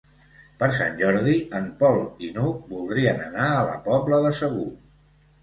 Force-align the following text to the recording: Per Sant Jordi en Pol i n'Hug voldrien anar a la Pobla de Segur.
Per 0.61 0.69
Sant 0.77 0.95
Jordi 1.01 1.35
en 1.59 1.67
Pol 1.81 1.99
i 2.29 2.31
n'Hug 2.39 2.65
voldrien 2.73 3.23
anar 3.27 3.53
a 3.59 3.69
la 3.69 3.77
Pobla 3.91 4.21
de 4.27 4.35
Segur. 4.41 4.69